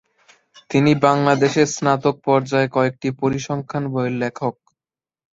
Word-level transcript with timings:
তিনি 0.69 0.91
বাংলাদেশে 1.05 1.63
স্নাতক 1.73 2.15
পর্যায়ে 2.25 2.67
কয়েকটি 2.67 3.07
পরিসংখ্যান 3.21 3.83
বইয়ের 3.93 4.15
লেখক। 4.21 4.55